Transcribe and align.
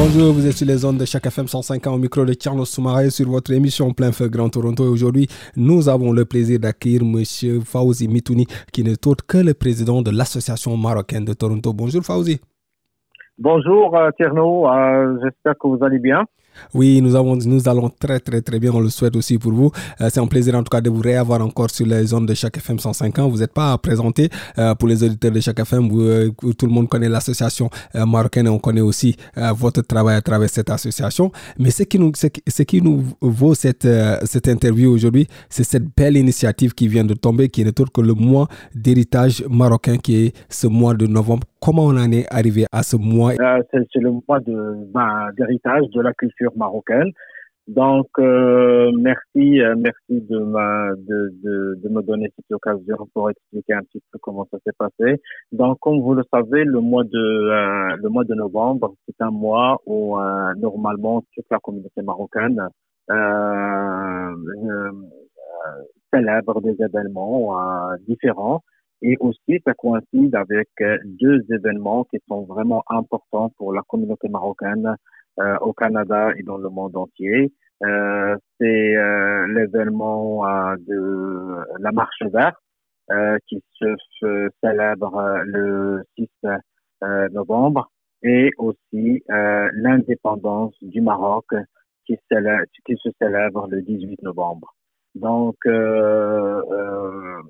Bonjour, 0.00 0.32
vous 0.32 0.46
êtes 0.46 0.52
sur 0.52 0.66
les 0.68 0.84
ondes 0.84 0.98
de 0.98 1.04
chaque 1.04 1.26
FM 1.26 1.48
105 1.48 1.84
au 1.88 1.98
micro 1.98 2.24
de 2.24 2.32
Carlos 2.32 2.64
Soumaré 2.64 3.10
sur 3.10 3.28
votre 3.28 3.52
émission 3.52 3.92
Plein 3.92 4.12
Feu 4.12 4.28
Grand 4.28 4.48
Toronto. 4.48 4.84
Et 4.84 4.88
aujourd'hui, 4.88 5.26
nous 5.56 5.88
avons 5.88 6.12
le 6.12 6.24
plaisir 6.24 6.60
d'accueillir 6.60 7.02
M. 7.02 7.24
Fauzi 7.64 8.06
Mitouni, 8.06 8.46
qui 8.72 8.84
n'est 8.84 9.08
autre 9.08 9.26
que 9.26 9.38
le 9.38 9.54
président 9.54 10.00
de 10.00 10.12
l'Association 10.12 10.76
marocaine 10.76 11.24
de 11.24 11.32
Toronto. 11.32 11.72
Bonjour 11.72 12.04
Fauzi. 12.04 12.40
Bonjour 13.38 13.96
euh, 13.96 14.10
Tierno, 14.16 14.68
euh, 14.70 15.18
j'espère 15.20 15.54
que 15.58 15.66
vous 15.66 15.82
allez 15.82 15.98
bien. 15.98 16.26
Oui, 16.74 17.00
nous, 17.00 17.14
avons, 17.14 17.36
nous 17.36 17.68
allons 17.68 17.88
très 17.88 18.20
très 18.20 18.40
très 18.40 18.58
bien, 18.58 18.72
on 18.72 18.80
le 18.80 18.88
souhaite 18.90 19.16
aussi 19.16 19.38
pour 19.38 19.52
vous. 19.52 19.70
Euh, 20.00 20.08
c'est 20.10 20.20
un 20.20 20.26
plaisir 20.26 20.54
en 20.54 20.62
tout 20.62 20.70
cas 20.70 20.80
de 20.80 20.90
vous 20.90 21.00
réavoir 21.00 21.40
encore 21.40 21.70
sur 21.70 21.86
les 21.86 22.04
zones 22.06 22.26
de 22.26 22.34
chaque 22.34 22.56
FM 22.56 22.78
105 22.78 23.18
ans. 23.18 23.28
Vous 23.28 23.38
n'êtes 23.38 23.52
pas 23.52 23.72
à 23.72 23.78
présenter 23.78 24.28
euh, 24.58 24.74
pour 24.74 24.88
les 24.88 25.02
auditeurs 25.02 25.32
de 25.32 25.40
chaque 25.40 25.58
FM. 25.60 25.88
Euh, 25.92 26.30
tout 26.56 26.66
le 26.66 26.72
monde 26.72 26.88
connaît 26.88 27.08
l'association 27.08 27.70
marocaine 27.94 28.46
et 28.46 28.50
on 28.50 28.58
connaît 28.58 28.80
aussi 28.80 29.16
votre 29.54 29.82
travail 29.82 30.16
à 30.16 30.20
travers 30.22 30.48
cette 30.48 30.70
association. 30.70 31.30
Mais 31.58 31.70
ce 31.70 31.82
qui 31.84 31.98
nous, 31.98 33.02
vaut 33.20 33.54
cette, 33.54 33.86
interview 34.46 34.92
aujourd'hui, 34.92 35.26
c'est 35.48 35.64
cette 35.64 35.84
belle 35.96 36.16
initiative 36.16 36.74
qui 36.74 36.88
vient 36.88 37.04
de 37.04 37.14
tomber, 37.14 37.48
qui 37.48 37.64
n'est 37.64 37.80
autre 37.80 37.92
que 37.92 38.00
le 38.00 38.14
mois 38.14 38.48
d'héritage 38.74 39.44
marocain 39.48 39.96
qui 39.96 40.26
est 40.26 40.36
ce 40.48 40.66
mois 40.66 40.94
de 40.94 41.06
novembre. 41.06 41.46
Comment 41.60 41.86
on 41.86 41.96
en 41.96 42.12
est 42.12 42.26
arrivé 42.30 42.66
à 42.70 42.82
ce 42.82 42.96
mois? 42.96 43.32
C'est 43.34 44.00
le 44.00 44.12
mois 44.12 44.38
ben, 44.40 45.30
d'héritage 45.36 45.84
de 45.92 46.00
la 46.00 46.12
culture 46.12 46.47
marocaine. 46.56 47.12
Donc, 47.68 48.08
euh, 48.18 48.90
merci, 48.98 49.60
euh, 49.60 49.74
merci 49.76 49.98
de, 50.08 50.38
de, 50.96 51.74
de, 51.82 51.88
me 51.90 52.00
donner 52.00 52.32
cette 52.34 52.50
occasion 52.50 52.96
pour 53.12 53.28
expliquer 53.28 53.74
un 53.74 53.82
petit 53.82 54.02
peu 54.10 54.18
comment 54.20 54.48
ça 54.50 54.56
s'est 54.64 54.72
passé. 54.78 55.20
Donc, 55.52 55.78
comme 55.80 56.00
vous 56.00 56.14
le 56.14 56.22
savez, 56.32 56.64
le 56.64 56.80
mois 56.80 57.04
de 57.04 57.10
euh, 57.18 57.96
le 58.02 58.08
mois 58.08 58.24
de 58.24 58.34
novembre, 58.34 58.94
c'est 59.04 59.20
un 59.22 59.30
mois 59.30 59.78
où 59.84 60.16
normalement 60.56 61.22
toute 61.34 61.44
la 61.50 61.58
communauté 61.58 62.00
marocaine 62.00 62.58
célèbre 66.10 66.62
des 66.62 66.76
événements 66.82 67.54
différents. 68.06 68.62
Et 69.02 69.16
aussi, 69.20 69.60
ça 69.66 69.74
coïncide 69.74 70.34
avec 70.34 70.68
deux 71.04 71.44
événements 71.52 72.04
qui 72.04 72.18
sont 72.28 72.44
vraiment 72.44 72.82
importants 72.88 73.50
pour 73.58 73.74
la 73.74 73.82
communauté 73.82 74.28
marocaine 74.30 74.96
au 75.60 75.72
Canada 75.72 76.32
et 76.36 76.42
dans 76.42 76.58
le 76.58 76.68
monde 76.68 76.96
entier. 76.96 77.52
Euh, 77.84 78.36
c'est 78.58 78.96
euh, 78.96 79.46
l'événement 79.48 80.42
de 80.76 81.64
la 81.78 81.92
marche 81.92 82.22
verte 82.32 82.56
qui 83.46 83.62
se 83.78 84.48
célèbre 84.62 85.40
le 85.44 86.02
6 86.16 86.28
novembre 87.32 87.90
et 88.22 88.50
aussi 88.58 89.22
l'indépendance 89.28 90.74
du 90.82 91.00
Maroc 91.00 91.46
qui, 92.04 92.16
qui, 92.86 92.96
se 92.96 93.08
célèbre 93.18 93.68
le 93.70 93.82
18 93.82 94.22
novembre. 94.22 94.74
Donc, 95.14 95.56
euh, 95.66 96.62
euh, 96.70 97.42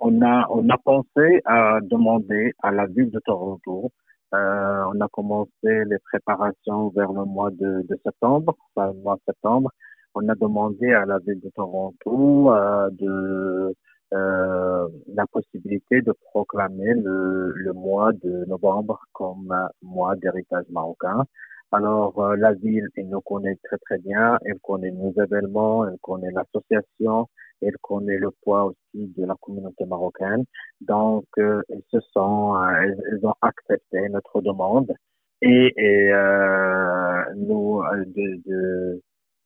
on 0.00 0.22
a 0.22 0.46
on 0.50 0.68
a 0.68 0.78
pensé 0.78 1.40
à 1.44 1.78
demander 1.82 2.52
à 2.62 2.70
la 2.70 2.86
ville 2.86 3.10
de 3.10 3.20
Toronto 3.24 3.90
euh, 4.34 4.84
on 4.92 5.00
a 5.00 5.08
commencé 5.08 5.50
les 5.64 5.98
préparations 6.10 6.90
vers 6.90 7.12
le 7.12 7.24
mois 7.24 7.50
de, 7.50 7.86
de 7.88 8.00
septembre, 8.04 8.56
enfin, 8.74 8.92
le 8.92 9.00
mois 9.00 9.18
septembre. 9.26 9.70
On 10.14 10.28
a 10.28 10.34
demandé 10.34 10.92
à 10.92 11.06
la 11.06 11.18
ville 11.18 11.40
de 11.40 11.50
Toronto 11.50 12.52
euh, 12.52 12.90
de 12.92 13.74
euh, 14.14 14.88
la 15.14 15.26
possibilité 15.26 16.00
de 16.02 16.12
proclamer 16.32 16.94
le, 16.94 17.52
le, 17.54 17.72
mois 17.72 18.12
de 18.12 18.44
novembre 18.46 19.00
comme 19.12 19.54
mois 19.82 20.16
d'héritage 20.16 20.64
marocain. 20.70 21.24
Alors 21.72 22.18
euh, 22.18 22.36
la 22.36 22.54
ville, 22.54 22.88
elle 22.96 23.08
nous 23.08 23.20
connaît 23.20 23.56
très 23.64 23.76
très 23.78 23.98
bien, 23.98 24.38
elle 24.46 24.58
connaît 24.60 24.90
nos 24.90 25.12
événements, 25.12 25.86
elle 25.86 25.98
connaît 26.00 26.30
l'association, 26.30 27.28
elle 27.62 27.76
connaît 27.82 28.18
le 28.18 28.30
poids 28.42 28.64
aussi 28.66 29.12
de 29.16 29.24
la 29.24 29.34
communauté 29.40 29.84
marocaine. 29.86 30.44
Donc, 30.80 31.26
euh, 31.38 31.62
elles 31.70 31.82
se 31.90 32.00
sont, 32.12 32.56
euh, 32.56 32.94
elles, 33.12 33.26
ont 33.26 33.34
accepté 33.42 34.08
notre 34.08 34.40
demande 34.40 34.94
et, 35.40 35.72
euh, 36.12 37.24
nous, 37.36 37.80
euh, 37.82 38.04
de, 38.06 38.40
de 38.46 39.02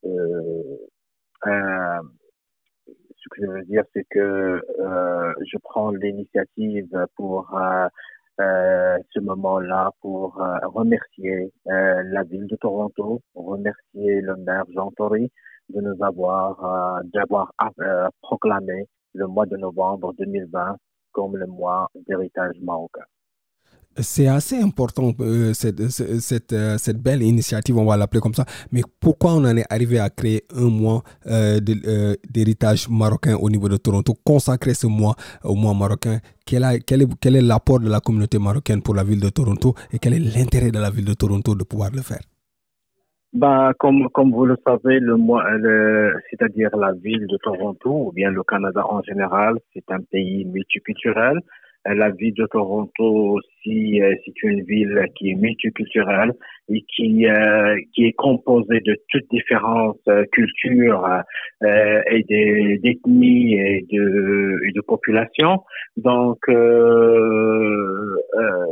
euh, 0.07 2.01
ce 3.17 3.29
que 3.31 3.43
je 3.43 3.47
veux 3.47 3.65
dire, 3.65 3.85
c'est 3.93 4.05
que 4.11 4.63
je 4.79 5.59
prends 5.63 5.91
l'initiative 5.91 6.89
pour 7.17 7.51
ce 8.39 9.21
moment-là 9.21 9.91
pour 10.01 10.35
remercier 10.35 11.53
la 11.67 12.23
ville 12.25 12.47
de 12.47 12.57
Toronto, 12.57 13.21
remercier 13.35 14.21
le 14.23 14.37
maire 14.37 14.65
Jean 14.75 14.91
Tory, 14.93 15.31
de 15.73 15.81
nous 15.81 16.05
avoir, 16.05 16.65
euh, 16.65 17.03
d'avoir 17.13 17.53
euh, 17.81 18.09
proclamé 18.21 18.87
le 19.15 19.27
mois 19.27 19.47
de 19.47 19.57
novembre 19.57 20.13
2020 20.19 20.77
comme 21.13 21.37
le 21.37 21.47
mois 21.47 21.89
d'héritage 22.07 22.55
marocain. 22.63 23.05
C'est 23.99 24.27
assez 24.27 24.59
important, 24.59 25.13
euh, 25.21 25.53
cette, 25.53 25.91
cette, 25.91 26.55
cette, 26.79 27.03
belle 27.03 27.23
initiative, 27.23 27.77
on 27.77 27.85
va 27.85 27.99
l'appeler 27.99 28.23
comme 28.23 28.33
ça. 28.33 28.47
Mais 28.71 28.81
pourquoi 29.01 29.35
on 29.35 29.45
en 29.45 29.55
est 29.55 29.67
arrivé 29.69 29.99
à 29.99 30.09
créer 30.09 30.45
un 30.57 30.71
mois 30.71 31.03
d'héritage 31.27 32.89
marocain 32.89 33.37
au 33.37 33.51
niveau 33.51 33.69
de 33.69 33.77
Toronto, 33.77 34.15
consacrer 34.25 34.73
ce 34.73 34.87
mois 34.87 35.15
au 35.45 35.55
mois 35.55 35.75
marocain? 35.75 36.21
Quel, 36.47 36.65
est 36.65 37.41
l'apport 37.43 37.81
de 37.81 37.91
la 37.91 38.01
communauté 38.01 38.39
marocaine 38.39 38.81
pour 38.81 38.95
la 38.95 39.05
ville 39.05 39.21
de 39.21 39.29
Toronto 39.29 39.75
et 39.93 39.99
quel 39.99 40.15
est 40.15 40.19
l'intérêt 40.19 40.71
de 40.71 40.79
la 40.79 40.89
ville 40.89 41.05
de 41.05 41.15
Toronto 41.15 41.55
de 41.55 41.65
pouvoir 41.65 41.91
le 41.91 42.01
faire? 42.01 42.23
Bah, 43.33 43.73
comme, 43.79 44.09
comme 44.11 44.33
vous 44.33 44.45
le 44.45 44.57
savez, 44.67 45.01
le, 45.01 45.17
le 45.59 46.15
c'est-à-dire 46.31 46.77
la 46.77 46.93
ville 46.93 47.27
de 47.27 47.39
Toronto 47.43 48.09
ou 48.09 48.13
bien 48.13 48.31
le 48.31 48.43
Canada 48.43 48.85
en 48.89 49.03
général, 49.03 49.55
c'est 49.73 49.91
un 49.91 50.01
pays 50.11 50.45
multiculturel. 50.45 51.39
La 51.85 52.11
ville 52.11 52.35
de 52.35 52.47
Toronto 52.47 53.39
aussi, 53.39 54.01
euh, 54.01 54.15
c'est 54.25 54.43
une 54.45 54.63
ville 54.63 55.05
qui 55.17 55.31
est 55.31 55.35
multiculturelle 55.35 56.33
et 56.69 56.85
qui 56.95 57.27
euh, 57.27 57.77
qui 57.93 58.05
est 58.07 58.13
composée 58.13 58.81
de 58.87 58.97
toutes 59.09 59.29
différentes 59.31 59.99
euh, 60.09 60.25
cultures 60.31 61.05
euh, 61.65 62.01
et 62.09 62.23
d'ethnies 62.79 63.55
et 63.55 63.85
de 63.91 64.61
et 64.69 64.73
de 64.73 64.81
populations. 64.83 65.65
Donc 65.97 66.39
euh, 66.49 68.17
euh, 68.37 68.67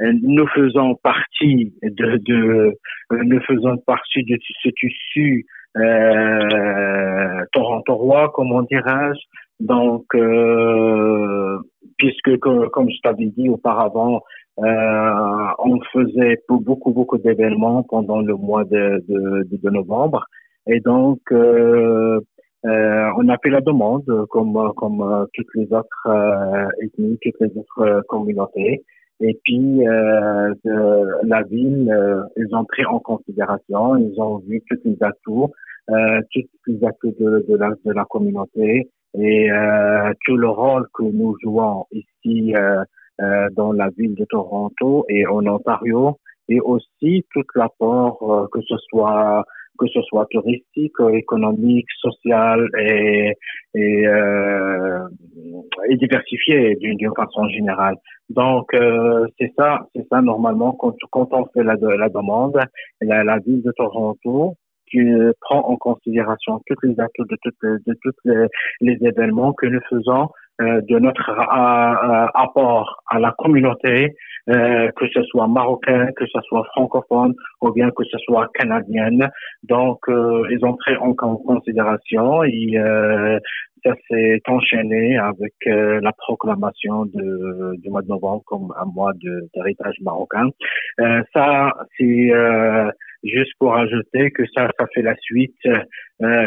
nous 0.00 0.46
faisons 0.48 0.94
partie 0.96 1.72
de, 1.82 2.16
de 2.18 2.74
euh, 3.12 3.22
nous 3.24 3.40
faisons 3.40 3.76
partie 3.78 4.24
de 4.24 4.36
ce 4.62 4.68
tissu 4.70 5.46
euh, 5.76 7.44
roi 7.88 8.30
comment 8.34 8.62
dirais-je. 8.62 9.20
Donc, 9.60 10.04
euh, 10.14 11.58
puisque 11.98 12.36
comme, 12.38 12.90
je 12.90 13.00
t'avais 13.02 13.26
dit 13.26 13.48
auparavant, 13.48 14.20
euh, 14.58 15.48
on 15.58 15.80
faisait 15.92 16.38
beaucoup 16.48 16.92
beaucoup 16.92 17.18
d'événements 17.18 17.82
pendant 17.82 18.20
le 18.20 18.34
mois 18.34 18.64
de, 18.64 19.02
de, 19.08 19.48
de 19.50 19.70
novembre, 19.70 20.26
et 20.66 20.80
donc 20.80 21.20
euh, 21.32 22.20
euh, 22.66 23.10
on 23.16 23.28
a 23.28 23.38
fait 23.38 23.50
la 23.50 23.60
demande 23.60 24.04
comme 24.30 24.72
comme 24.76 25.26
toutes 25.34 25.54
les 25.54 25.72
autres 25.72 26.08
ethnies, 26.82 27.18
toutes 27.22 27.40
les 27.40 27.52
autres 27.58 28.02
communautés. 28.08 28.82
Et 29.20 29.38
puis, 29.44 29.86
euh, 29.86 30.54
la 31.24 31.42
ville, 31.44 31.90
euh, 31.90 32.22
ils 32.36 32.54
ont 32.54 32.64
pris 32.64 32.84
en 32.84 32.98
considération, 32.98 33.96
ils 33.96 34.20
ont 34.20 34.38
vu 34.38 34.62
tous 34.68 34.78
les 34.84 34.96
atouts, 35.00 35.50
euh, 35.90 36.20
tous 36.32 36.42
les 36.66 36.84
atouts 36.84 37.14
de, 37.18 37.46
de, 37.48 37.56
la, 37.56 37.70
de 37.84 37.92
la 37.92 38.04
communauté 38.04 38.90
et 39.14 39.50
euh, 39.50 40.12
tout 40.26 40.36
le 40.36 40.48
rôle 40.48 40.86
que 40.92 41.04
nous 41.04 41.34
jouons 41.42 41.86
ici 41.92 42.54
euh, 42.54 42.84
euh, 43.22 43.48
dans 43.56 43.72
la 43.72 43.88
ville 43.96 44.14
de 44.14 44.26
Toronto 44.26 45.06
et 45.08 45.26
en 45.26 45.46
Ontario, 45.46 46.18
et 46.48 46.60
aussi 46.60 47.24
tout 47.32 47.44
l'apport, 47.54 48.48
que 48.52 48.60
ce 48.60 48.76
soit 48.90 49.44
que 49.78 49.86
ce 49.88 50.00
soit 50.02 50.26
touristique, 50.30 50.94
économique, 51.12 51.86
social 52.00 52.68
et, 52.78 53.32
et, 53.74 54.06
euh, 54.06 55.00
et 55.88 55.96
diversifié 55.96 56.76
d'une 56.76 57.14
façon 57.14 57.48
générale. 57.48 57.96
Donc 58.30 58.72
euh, 58.74 59.26
c'est 59.38 59.52
ça, 59.56 59.86
c'est 59.94 60.06
ça 60.10 60.20
normalement 60.20 60.72
quand, 60.72 60.94
quand 61.10 61.28
on 61.32 61.46
fait 61.54 61.62
la, 61.62 61.74
la 61.74 62.08
demande, 62.08 62.58
la, 63.00 63.24
la 63.24 63.38
ville 63.38 63.62
de 63.62 63.72
Toronto 63.76 64.56
qui 64.90 65.00
prend 65.40 65.60
en 65.68 65.76
considération 65.76 66.60
toutes 66.66 66.82
les 66.84 66.98
actes 67.00 67.18
de 67.18 67.36
toutes 67.42 67.62
de 67.62 67.94
tous 68.02 68.12
les, 68.80 68.96
événements 69.00 69.52
que 69.52 69.66
nous 69.66 69.80
faisons 69.90 70.28
de 70.60 70.98
notre 70.98 71.30
euh, 71.30 72.26
apport 72.34 73.02
à 73.08 73.18
la 73.18 73.32
communauté, 73.32 74.14
euh, 74.48 74.90
que 74.96 75.06
ce 75.08 75.22
soit 75.24 75.46
marocain, 75.48 76.08
que 76.16 76.24
ce 76.26 76.40
soit 76.42 76.64
francophone 76.74 77.34
ou 77.60 77.72
bien 77.72 77.90
que 77.90 78.04
ce 78.04 78.16
soit 78.18 78.48
canadienne. 78.54 79.28
Donc, 79.64 79.98
ils 80.08 80.58
ont 80.62 80.74
pris 80.74 80.96
en, 80.96 81.14
considération 81.14 82.42
et 82.44 82.74
ça 83.84 83.92
s'est 84.08 84.40
enchaîné 84.48 85.18
avec 85.18 85.54
la 85.66 86.12
proclamation 86.12 87.06
de, 87.06 87.76
du 87.80 87.90
mois 87.90 88.02
de 88.02 88.08
novembre 88.08 88.42
comme 88.46 88.72
un 88.80 88.86
mois 88.86 89.12
d'héritage 89.54 89.96
marocain. 90.02 90.48
ça, 91.32 91.72
c'est 91.98 92.32
juste 93.24 93.52
pour 93.58 93.76
ajouter 93.76 94.30
que 94.30 94.44
ça, 94.54 94.68
ça 94.78 94.86
fait 94.94 95.02
la 95.02 95.16
suite. 95.16 95.56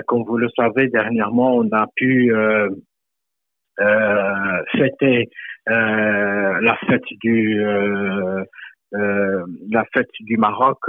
comme 0.08 0.24
vous 0.24 0.38
le 0.38 0.50
savez, 0.56 0.88
dernièrement, 0.88 1.56
on 1.56 1.70
a 1.72 1.86
pu 1.96 2.34
euh, 3.80 4.64
fêter 4.76 5.30
euh, 5.70 6.60
la 6.62 6.76
fête 6.88 7.04
du 7.22 7.64
euh, 7.64 8.44
la 8.92 9.86
fête 9.94 10.10
du 10.22 10.36
Maroc, 10.38 10.80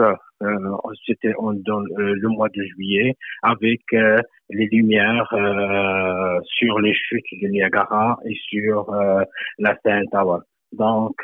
c'était 1.07 1.35
dans 1.35 1.81
le 1.81 2.29
mois 2.29 2.49
de 2.49 2.63
juillet, 2.63 3.15
avec 3.43 3.83
les 3.93 4.67
lumières 4.73 5.29
sur 6.45 6.81
les 6.81 6.95
chutes 6.95 7.27
du 7.33 7.51
Niagara 7.51 8.19
et 8.25 8.35
sur 8.49 8.91
la 9.59 9.77
Sainte 9.85 10.07
Tower. 10.11 10.39
Donc 10.73 11.15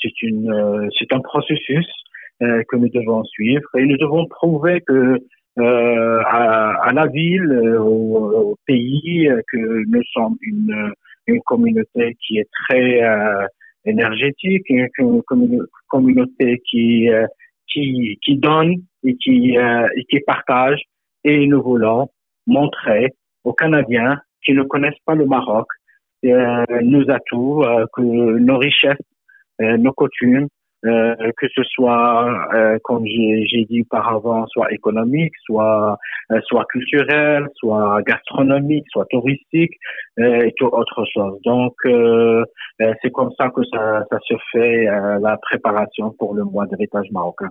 c'est 0.00 0.22
une 0.22 0.88
c'est 0.96 1.12
un 1.12 1.20
processus 1.20 1.88
que 2.38 2.76
nous 2.76 2.90
devons 2.90 3.24
suivre 3.24 3.68
et 3.76 3.84
nous 3.84 3.96
devons 3.96 4.26
prouver 4.26 4.82
que 4.82 5.18
à, 5.58 6.70
à, 6.84 6.92
la 6.92 7.06
ville, 7.08 7.76
au 7.80 8.56
pays, 8.68 9.28
que 9.50 9.84
nous 9.88 10.02
sommes 10.12 10.36
une 10.42 10.92
une 11.30 11.42
communauté 11.42 12.16
qui 12.26 12.38
est 12.38 12.48
très 12.68 13.02
euh, 13.02 13.46
énergétique, 13.84 14.64
une, 14.68 14.88
communauté 15.88 16.60
qui, 16.68 17.08
euh, 17.10 17.26
qui, 17.66 18.18
qui 18.22 18.36
donne 18.36 18.74
et 19.04 19.16
qui, 19.16 19.56
euh, 19.56 19.88
et 19.96 20.04
qui 20.04 20.20
partage. 20.20 20.80
Et 21.24 21.46
nous 21.46 21.62
voulons 21.62 22.08
montrer 22.46 23.08
aux 23.44 23.52
Canadiens 23.52 24.20
qui 24.44 24.52
ne 24.52 24.62
connaissent 24.62 25.02
pas 25.04 25.14
le 25.14 25.26
Maroc 25.26 25.66
nos 26.22 27.10
atouts, 27.10 27.64
nos 27.98 28.58
richesses, 28.58 28.98
nos 29.58 29.92
coutumes, 29.92 30.48
euh, 30.86 31.14
que 31.36 31.46
ce 31.54 31.62
soit, 31.64 32.48
euh, 32.54 32.78
comme 32.84 33.04
j'ai 33.04 33.66
dit 33.68 33.82
auparavant, 33.82 34.46
soit 34.46 34.72
économique, 34.72 35.34
soit 35.44 35.98
euh, 36.32 36.40
soit 36.46 36.64
culturel, 36.70 37.48
soit 37.56 38.00
gastronomique, 38.02 38.86
soit 38.90 39.04
touristique 39.10 39.74
et 40.18 40.52
tout 40.56 40.66
autre 40.66 41.04
chose. 41.12 41.38
Donc 41.44 41.74
c'est 41.84 43.10
comme 43.12 43.30
ça 43.38 43.50
que 43.50 43.62
ça, 43.72 44.04
se 44.26 44.34
fait 44.52 44.84
la 45.20 45.36
préparation 45.42 46.14
pour 46.18 46.34
le 46.34 46.44
mois 46.44 46.66
d'héritage 46.66 47.06
marocain. 47.10 47.50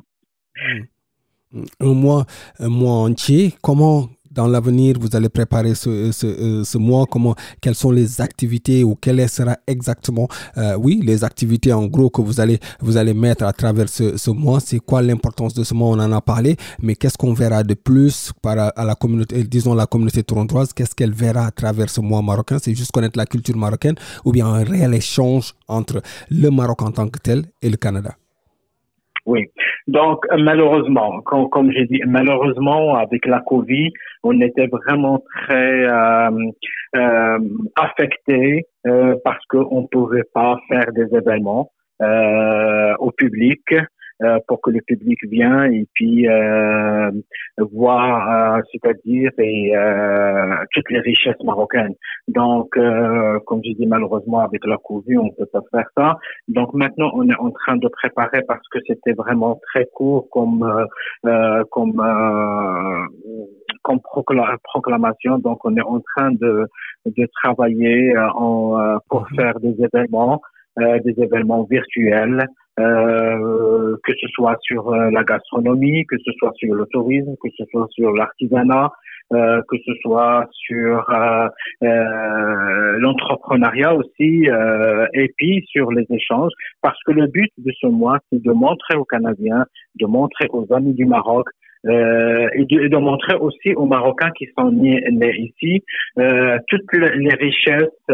Un 1.80 1.94
mois, 1.94 2.26
un 2.60 2.70
mois 2.70 2.94
entier. 2.94 3.54
Comment 3.64 4.08
dans 4.32 4.48
l'avenir, 4.48 4.96
vous 5.00 5.16
allez 5.16 5.30
préparer 5.30 5.76
ce, 5.76 6.12
ce, 6.12 6.28
euh, 6.28 6.64
ce, 6.64 6.78
mois 6.78 7.06
Comment, 7.10 7.36
Quelles 7.62 7.76
sont 7.76 7.92
les 7.92 8.22
activités 8.22 8.84
ou 8.84 8.96
quelles 8.96 9.28
sera 9.30 9.58
exactement, 9.68 10.28
euh, 10.58 10.76
oui, 10.78 11.02
les 11.04 11.24
activités 11.24 11.74
en 11.74 11.86
gros 11.88 12.10
que 12.10 12.22
vous 12.22 12.40
allez, 12.40 12.60
vous 12.80 12.98
allez 12.98 13.14
mettre 13.14 13.44
à 13.44 13.54
travers 13.54 13.90
ce, 13.90 14.18
ce 14.18 14.32
mois. 14.32 14.60
C'est 14.60 14.80
quoi 14.80 15.02
l'importance 15.02 15.54
de 15.54 15.64
ce 15.64 15.74
mois? 15.74 15.90
On 15.90 16.00
en 16.00 16.12
a 16.12 16.22
parlé, 16.22 16.58
mais 16.82 16.96
qu'est-ce 16.96 17.18
qu'on 17.18 17.34
verra 17.34 17.64
de 17.64 17.74
plus 17.74 18.32
par 18.42 18.58
à 18.76 18.84
la 18.84 18.96
communauté, 18.96 19.44
disons 19.44 19.74
la 19.74 19.86
communauté 19.86 20.24
torontoise? 20.24 20.74
Qu'est-ce 20.74 20.96
qu'elle 20.96 21.14
verra 21.14 21.46
à 21.48 21.52
travers 21.52 21.90
ce 21.90 22.02
mois 22.02 22.22
marocain? 22.22 22.58
C'est 22.62 22.76
juste 22.76 22.92
connaître 22.92 23.18
la 23.18 23.26
culture 23.26 23.58
marocaine 23.58 23.96
ou 24.26 24.32
bien 24.32 24.46
un 24.48 24.64
réel 24.64 24.94
échange 24.94 25.54
entre 25.68 26.02
le 26.30 26.50
Maroc 26.50 26.82
en 26.82 26.92
tant 26.92 27.08
que 27.08 27.20
tel 27.20 27.46
et 27.62 27.70
le 27.70 27.78
Canada 27.78 28.19
oui. 29.26 29.46
Donc, 29.88 30.26
malheureusement, 30.38 31.22
comme, 31.22 31.50
comme 31.50 31.72
j'ai 31.72 31.86
dit, 31.86 32.02
malheureusement, 32.08 32.96
avec 32.96 33.26
la 33.26 33.42
Covid, 33.42 33.92
on 34.24 34.40
était 34.42 34.68
vraiment 34.68 35.24
très 35.34 35.86
euh, 35.86 36.30
euh, 36.96 37.40
affecté 37.76 38.66
euh, 38.88 39.16
parce 39.24 39.44
qu'on 39.50 39.82
ne 39.82 39.88
pouvait 39.88 40.24
pas 40.34 40.58
faire 40.70 40.92
des 40.94 41.08
événements 41.16 41.72
euh, 42.02 42.96
au 43.00 43.12
public. 43.12 43.62
Euh, 44.22 44.38
pour 44.50 44.60
que 44.60 44.70
le 44.70 44.82
public 44.82 45.18
vienne 45.32 45.74
et 45.74 45.88
puis 45.94 46.28
euh, 46.28 47.10
voir, 47.72 48.58
euh, 48.58 48.62
c'est-à-dire 48.70 49.32
et, 49.38 49.72
toutes 50.74 50.90
les 50.92 51.00
richesses 51.00 51.42
marocaines. 51.42 51.96
Donc, 52.28 52.72
comme 53.46 53.62
je 53.64 53.72
dis, 53.78 53.88
malheureusement 53.88 54.40
avec 54.42 54.66
la 54.66 54.76
Covid, 54.76 55.20
on 55.20 55.30
peut 55.30 55.46
pas 55.46 55.62
faire 55.72 55.90
ça. 55.98 56.18
Donc 56.50 56.74
maintenant, 56.74 57.12
on 57.14 57.30
est 57.30 57.40
en 57.40 57.52
train 57.52 57.78
de 57.78 57.88
préparer 57.88 58.42
parce 58.46 58.68
que 58.74 58.80
c'était 58.86 59.14
vraiment 59.14 59.58
très 59.72 59.86
court 59.94 60.28
comme 60.32 60.70
comme 61.72 62.04
comme 63.84 64.00
proclamation. 64.02 65.38
Donc, 65.38 65.64
on 65.64 65.78
est 65.78 65.82
en 65.96 66.02
train 66.02 66.32
de 66.32 66.68
de 67.06 67.26
travailler 67.42 68.18
en 68.18 69.00
pour 69.08 69.22
mhm. 69.32 69.38
faire 69.38 69.60
des 69.62 69.76
événements. 69.82 70.42
des 70.78 71.16
événements 71.18 71.64
virtuels 71.64 72.46
euh, 72.80 73.98
que 74.04 74.14
ce 74.20 74.28
soit 74.30 74.58
sur 74.62 74.90
euh, 74.90 75.10
la 75.12 75.24
gastronomie, 75.24 76.06
que 76.06 76.16
ce 76.26 76.32
soit 76.40 76.54
sur 76.56 76.74
le 76.74 76.86
tourisme, 76.86 77.36
que 77.42 77.50
ce 77.58 77.66
soit 77.72 77.88
sur 77.92 78.12
l'artisanat, 78.14 78.90
euh, 79.34 79.62
que 79.68 79.78
ce 79.86 79.92
soit 80.02 80.48
sur 80.52 81.06
euh, 81.10 81.48
euh 81.84 83.00
l'entrepreneuriat 83.00 83.94
aussi, 83.94 84.48
et 85.14 85.34
puis 85.38 85.64
sur 85.68 85.92
les 85.92 86.06
échanges, 86.10 86.52
parce 86.82 87.02
que 87.06 87.12
le 87.12 87.28
but 87.28 87.52
de 87.58 87.72
ce 87.80 87.88
mois, 87.88 88.18
c'est 88.32 88.42
de 88.42 88.52
montrer 88.52 88.96
aux 88.96 89.06
Canadiens, 89.06 89.66
de 90.00 90.06
montrer 90.06 90.48
aux 90.52 90.66
amis 90.74 90.94
du 90.94 91.06
Maroc 91.06 91.48
euh, 91.86 92.48
et, 92.54 92.66
de, 92.66 92.98
montrer 92.98 93.36
aussi 93.36 93.74
aux 93.76 93.86
Marocains 93.86 94.32
qui 94.38 94.48
sont 94.58 94.72
nés, 94.72 95.02
nés 95.12 95.36
ici 95.38 95.84
toutes 96.68 96.94
les 96.94 97.34
richesses 97.36 98.08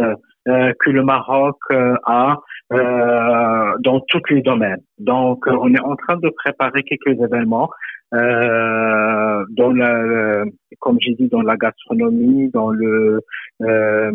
que 0.46 0.90
le 0.90 1.04
Maroc 1.04 1.58
a 1.72 2.38
euh, 2.74 3.74
dans 3.82 4.00
tous 4.08 4.22
les 4.32 4.42
domaines. 4.42 4.82
Donc, 4.98 5.48
euh, 5.48 5.56
on 5.62 5.72
est 5.74 5.80
en 5.80 5.96
train 5.96 6.18
de 6.18 6.30
préparer 6.30 6.82
quelques 6.82 7.20
événements 7.22 7.70
euh, 8.14 9.46
dans 9.52 9.72
la, 9.72 10.44
comme 10.80 10.98
j'ai 11.00 11.14
dit, 11.14 11.28
dans 11.28 11.42
la 11.42 11.58
gastronomie, 11.58 12.50
dans 12.50 12.72
le 12.72 13.22
euh, 13.62 14.12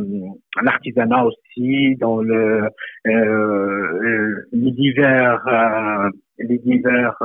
l'artisanat 0.62 1.24
aussi, 1.24 1.94
dans 1.96 2.20
le 2.20 2.68
euh, 3.06 4.46
les 4.52 4.70
divers 4.72 5.44
les 6.38 6.58
divers 6.58 7.16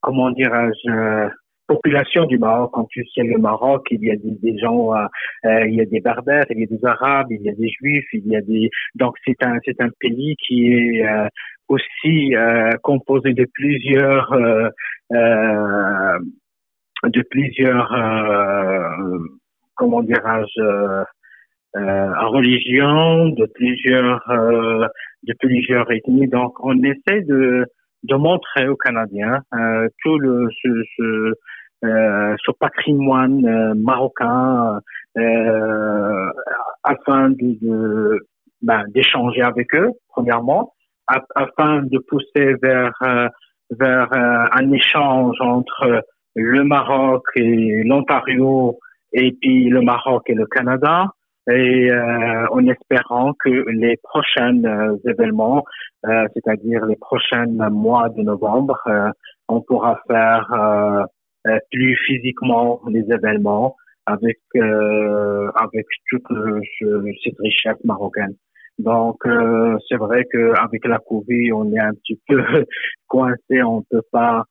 comment 0.00 0.30
dirais-je 0.32 1.30
population 1.66 2.24
du 2.26 2.38
Maroc. 2.38 2.70
Quand 2.72 2.84
tu 2.84 3.04
sais 3.14 3.22
le 3.22 3.38
Maroc, 3.38 3.86
il 3.90 4.02
y 4.04 4.10
a 4.10 4.16
des, 4.16 4.58
gens, 4.58 4.94
euh, 4.94 5.06
euh, 5.44 5.66
il 5.66 5.74
y 5.74 5.80
a 5.80 5.84
des 5.86 6.00
berbères, 6.00 6.44
il 6.50 6.60
y 6.60 6.64
a 6.64 6.66
des 6.66 6.84
arabes, 6.84 7.28
il 7.30 7.42
y 7.42 7.48
a 7.48 7.54
des 7.54 7.68
juifs, 7.68 8.06
il 8.12 8.26
y 8.26 8.36
a 8.36 8.40
des. 8.40 8.70
Donc 8.94 9.16
c'est 9.24 9.42
un 9.42 9.58
c'est 9.64 9.80
un 9.80 9.90
pays 10.00 10.36
qui 10.36 10.72
est 10.72 11.06
euh, 11.06 11.26
aussi 11.68 12.34
composé 12.82 13.32
de 13.32 13.46
plusieurs 13.54 14.30
de 17.04 17.22
plusieurs 17.30 17.88
comment 19.74 20.02
dirais-je 20.02 21.04
religions, 21.74 23.28
de 23.30 23.46
plusieurs 23.54 24.22
de 24.28 25.34
plusieurs 25.38 25.90
ethnies. 25.90 26.28
Donc 26.28 26.62
on 26.62 26.82
essaie 26.82 27.22
de 27.22 27.66
de 28.02 28.14
montrer 28.14 28.68
aux 28.68 28.76
Canadiens 28.76 29.40
tout 30.02 30.18
le 30.18 30.48
ce, 30.62 30.68
ce 30.96 31.34
euh, 31.84 32.36
ce 32.46 32.52
patrimoine 32.52 33.44
euh, 33.44 33.74
marocain 33.74 34.78
euh, 35.18 36.30
afin 36.84 37.30
de, 37.30 38.24
ben, 38.60 38.84
d'échanger 38.94 39.42
avec 39.42 39.74
eux 39.74 39.90
premièrement 40.10 40.74
afin 41.34 41.82
de 41.82 41.98
pousser 41.98 42.54
vers 42.62 42.92
vers 43.70 44.08
un 44.12 44.72
échange 44.72 45.36
entre 45.40 46.04
le 46.36 46.62
Maroc 46.62 47.24
et 47.34 47.82
l'Ontario 47.82 48.78
et 49.12 49.32
puis 49.40 49.68
le 49.68 49.82
Maroc 49.82 50.22
et 50.30 50.34
le 50.34 50.46
Canada 50.46 51.06
et 51.50 51.90
euh, 51.90 52.46
en 52.50 52.66
espérant 52.66 53.32
que 53.42 53.68
les 53.70 53.96
prochains 54.02 54.62
événements, 55.04 55.64
c'est-à-dire 56.04 56.86
les 56.86 56.96
prochains 56.96 57.46
mois 57.46 58.08
de 58.10 58.22
novembre, 58.22 58.78
on 59.48 59.60
pourra 59.60 60.00
faire 60.08 61.06
plus 61.70 61.96
physiquement 62.06 62.80
les 62.88 63.04
événements 63.10 63.76
avec 64.06 64.38
avec 64.54 65.86
toute 66.10 66.26
cette 67.24 67.38
richesse 67.38 67.84
marocaine. 67.84 68.34
Donc 68.78 69.16
c'est 69.88 69.96
vrai 69.96 70.24
qu'avec 70.30 70.84
la 70.86 70.98
Covid, 70.98 71.52
on 71.52 71.72
est 71.72 71.80
un 71.80 71.94
petit 71.94 72.20
peu 72.28 72.42
coincé, 73.08 73.62
on 73.64 73.82
peut 73.82 74.02
pas 74.10 74.44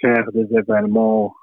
faire 0.00 0.24
des 0.32 0.46
événements 0.56 1.34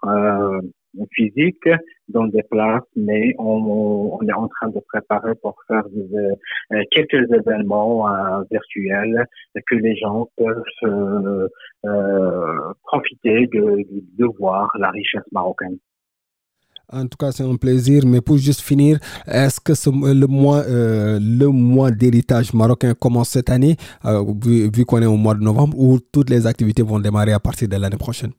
physique 1.12 1.68
dans 2.10 2.28
des 2.28 2.44
places, 2.44 2.84
mais 2.96 3.34
on, 3.40 4.20
est 4.28 4.34
en 4.34 4.48
train 4.48 4.70
de 4.70 4.80
préparer 4.88 5.34
pour 5.36 5.56
faire 5.68 5.84
euh, 5.86 6.84
quelques 6.92 7.32
événements 7.32 8.08
euh, 8.08 8.44
virtuels 8.52 9.26
que 9.68 9.76
les 9.76 9.96
gens 9.98 10.28
peuvent 10.38 11.50
euh, 11.86 12.74
profiter 12.84 13.48
de, 13.48 14.26
voir 14.40 14.70
la 14.80 14.90
richesse 14.90 15.24
marocaine. 15.32 15.78
En 16.92 17.08
tout 17.08 17.18
cas, 17.18 17.32
c'est 17.32 17.44
un 17.44 17.56
plaisir. 17.56 18.04
Mais 18.06 18.22
pour 18.22 18.38
juste 18.38 18.62
finir, 18.62 19.00
est-ce 19.26 19.60
que 19.60 19.74
le 20.14 20.28
mois, 20.28 20.64
le 20.68 21.48
mois 21.48 21.90
d'héritage 21.90 22.54
marocain 22.54 22.94
commence 22.94 23.30
cette 23.30 23.50
année, 23.50 23.78
vu 24.06 24.86
qu'on 24.86 25.02
est 25.02 25.08
au 25.08 25.18
mois 25.18 25.34
de 25.34 25.42
novembre, 25.42 25.78
ou 25.80 26.00
toutes 26.00 26.30
les 26.30 26.46
activités 26.46 26.84
vont 26.84 27.00
démarrer 27.00 27.32
à 27.34 27.40
partir 27.40 27.68
de 27.68 27.78
l'année 27.78 27.98
prochaine? 27.98 28.34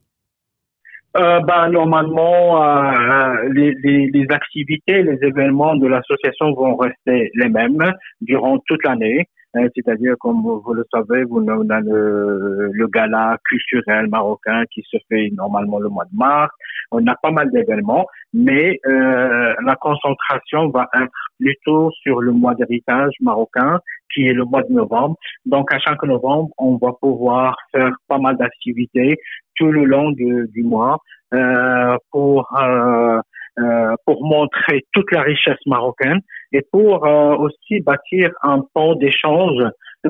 Euh, 1.15 1.39
ben, 1.41 1.69
Normalement, 1.69 2.63
euh, 2.63 3.49
les, 3.51 3.73
les, 3.83 4.07
les, 4.07 4.25
activités, 4.29 5.03
les 5.03 5.17
événements 5.21 5.75
de 5.75 5.87
l'association 5.87 6.53
vont 6.53 6.75
rester 6.75 7.31
les 7.35 7.49
mêmes 7.49 7.93
durant 8.21 8.57
toute 8.67 8.83
l'année. 8.83 9.27
Hein, 9.55 9.67
c'est-à-dire, 9.73 10.15
comme 10.19 10.41
vous, 10.41 10.73
le 10.73 10.85
savez, 10.93 11.23
vous, 11.23 11.39
on 11.39 11.69
a 11.69 11.79
le, 11.79 12.69
le, 12.73 12.87
gala 12.87 13.37
culturel 13.47 14.07
marocain 14.09 14.63
qui 14.71 14.83
se 14.91 14.97
fait 15.09 15.29
normalement 15.33 15.79
le 15.79 15.87
mois 15.87 16.03
de 16.05 16.17
mars. 16.17 16.51
On 16.91 17.05
a 17.07 17.15
pas 17.15 17.31
mal 17.31 17.49
d'événements, 17.51 18.05
mais 18.33 18.79
euh, 18.85 19.53
la 19.65 19.75
concentration 19.77 20.69
va 20.69 20.87
être 20.95 21.11
plutôt 21.39 21.89
sur 22.03 22.19
le 22.19 22.33
mois 22.33 22.53
d'héritage 22.55 23.13
marocain, 23.21 23.79
qui 24.13 24.27
est 24.27 24.33
le 24.33 24.43
mois 24.43 24.63
de 24.63 24.73
novembre. 24.73 25.15
Donc, 25.45 25.73
à 25.73 25.79
chaque 25.79 26.03
novembre, 26.03 26.49
on 26.57 26.75
va 26.75 26.91
pouvoir 26.99 27.55
faire 27.71 27.91
pas 28.09 28.17
mal 28.17 28.35
d'activités 28.35 29.15
tout 29.55 29.71
le 29.71 29.85
long 29.85 30.11
du, 30.11 30.63
mois 30.63 30.97
euh, 31.33 31.95
pour 32.11 32.49
euh, 32.61 33.21
euh, 33.57 33.95
pour 34.05 34.25
montrer 34.25 34.83
toute 34.91 35.09
la 35.13 35.21
richesse 35.21 35.65
marocaine 35.65 36.19
et 36.51 36.61
pour 36.71 37.05
euh, 37.05 37.35
aussi 37.35 37.79
bâtir 37.81 38.31
un 38.41 38.61
pont 38.73 38.95
d'échange, 38.95 39.63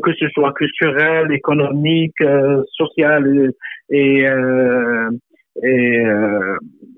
que 0.04 0.14
ce 0.20 0.28
soit 0.30 0.54
culturel, 0.54 1.32
économique, 1.32 2.20
euh, 2.22 2.62
social 2.72 3.52
et, 3.90 4.28
euh, 4.28 5.10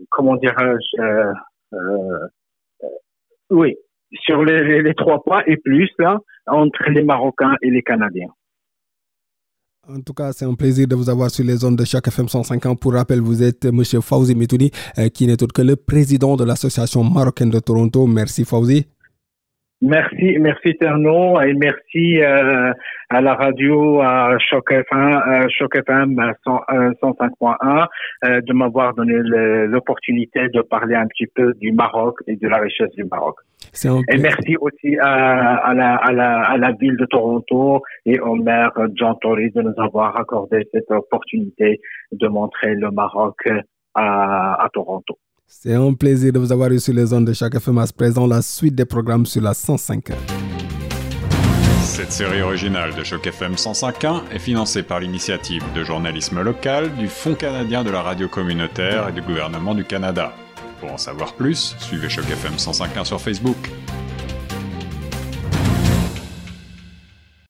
comment 0.10 0.36
dirais-je, 0.38 1.32
oui, 3.50 3.76
sur 4.22 4.44
les, 4.44 4.94
trois 4.96 5.24
points 5.24 5.44
et 5.46 5.58
plus 5.58 5.90
là 6.00 6.18
entre 6.48 6.90
les 6.90 7.04
Marocains 7.04 7.56
et 7.62 7.70
les 7.70 7.84
Canadiens. 7.84 8.30
En 9.90 10.02
tout 10.02 10.14
cas, 10.14 10.34
c'est 10.34 10.44
un 10.44 10.56
plaisir 10.56 10.86
de 10.86 10.96
vous 10.96 11.10
avoir 11.10 11.30
sur 11.30 11.46
les 11.46 11.56
zones 11.56 11.78
de 11.78 11.86
chaque 11.86 12.08
FM 12.08 12.28
150. 12.28 12.78
Pour 12.78 12.94
rappel, 12.94 13.22
vous 13.22 13.42
êtes 13.42 13.64
M. 13.64 13.82
Fauzi 14.02 14.36
Metouni, 14.36 14.70
qui 15.14 15.28
n'est 15.28 15.42
autre 15.42 15.54
que 15.54 15.62
le 15.62 15.78
président 15.78 16.36
de 16.36 16.44
l'Association 16.44 17.06
marocaine 17.06 17.52
de 17.52 17.60
Toronto. 17.60 18.06
Merci 18.06 18.44
Fauzi. 18.44 18.86
Merci, 19.82 20.40
merci 20.40 20.76
Terno 20.80 21.40
et 21.40 21.54
merci 21.54 22.20
euh, 22.20 22.74
à 23.10 23.22
la 23.22 23.36
radio 23.36 24.02
à 24.02 24.36
Choc 24.40 24.72
FM, 24.72 24.98
euh, 24.98 25.48
Choc 25.56 25.76
FM 25.76 26.16
105.1 26.16 27.86
euh, 28.26 28.42
de 28.42 28.54
m'avoir 28.54 28.96
donné 28.96 29.14
l'opportunité 29.68 30.48
de 30.52 30.62
parler 30.62 30.96
un 30.96 31.06
petit 31.06 31.28
peu 31.28 31.54
du 31.62 31.72
Maroc 31.74 32.16
et 32.26 32.38
de 32.38 32.48
la 32.48 32.58
richesse 32.58 32.90
du 32.96 33.04
Maroc. 33.04 33.36
Et 34.10 34.18
merci 34.18 34.56
aussi 34.60 34.98
à, 35.00 35.58
à, 35.58 35.74
la, 35.76 35.96
à, 35.98 36.12
la, 36.12 36.42
à 36.42 36.58
la 36.58 36.72
ville 36.72 36.98
de 36.98 37.06
Toronto 37.06 37.84
et 38.08 38.20
au 38.20 38.34
maire 38.34 38.72
John 38.96 39.16
Tory 39.22 39.52
de 39.52 39.62
nous 39.62 39.76
avoir 39.78 40.20
accordé 40.20 40.68
cette 40.74 40.90
opportunité 40.90 41.80
de 42.12 42.28
montrer 42.28 42.74
le 42.74 42.90
Maroc 42.90 43.48
à, 43.94 44.64
à 44.64 44.70
Toronto. 44.70 45.20
C'est 45.50 45.74
un 45.74 45.94
plaisir 45.94 46.34
de 46.34 46.40
vous 46.40 46.52
avoir 46.52 46.70
eu 46.72 46.80
sur 46.80 46.94
les 46.94 47.14
ondes 47.14 47.26
de 47.26 47.32
chaque 47.32 47.56
FM 47.56 47.78
à 47.78 47.86
présent, 47.88 48.28
la 48.28 48.42
suite 48.42 48.76
des 48.76 48.84
programmes 48.84 49.26
sur 49.26 49.42
la 49.42 49.54
105. 49.54 50.10
Cette 51.84 52.12
série 52.12 52.42
originale 52.42 52.94
de 52.94 53.04
Choc 53.06 53.26
FM 53.26 53.54
105.1 53.54 54.24
est 54.34 54.40
financée 54.40 54.84
par 54.84 55.00
l'initiative 55.00 55.64
de 55.74 55.86
journalisme 55.86 56.42
local 56.42 56.94
du 56.96 57.08
Fonds 57.08 57.34
canadien 57.34 57.86
de 57.86 57.90
la 57.90 58.02
radio 58.02 58.28
communautaire 58.28 59.08
et 59.08 59.14
du 59.14 59.22
gouvernement 59.22 59.74
du 59.74 59.86
Canada. 59.86 60.34
Pour 60.82 60.92
en 60.92 60.98
savoir 60.98 61.34
plus, 61.34 61.78
suivez 61.80 62.10
Choc 62.10 62.26
FM 62.30 62.56
105.1 62.56 63.06
sur 63.06 63.22
Facebook. 63.22 63.72